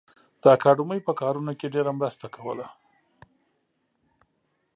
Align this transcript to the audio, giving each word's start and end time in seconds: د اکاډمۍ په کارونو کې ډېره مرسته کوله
د 0.41 0.43
اکاډمۍ 0.55 0.99
په 1.07 1.13
کارونو 1.21 1.51
کې 1.59 1.71
ډېره 1.73 1.91
مرسته 1.99 2.25
کوله 2.35 2.67